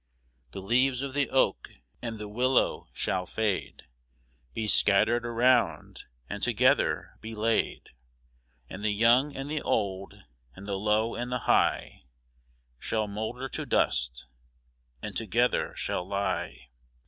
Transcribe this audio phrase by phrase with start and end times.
[0.49, 1.67] The leaves of the oak
[2.01, 3.85] and the willow shall fade,
[4.51, 7.91] Be scattered around, and together be laid;
[8.67, 10.15] And the young and the old,
[10.55, 12.05] and the low and the high,
[12.79, 14.25] Shall moulder to dust,
[15.03, 16.65] and together shall lie.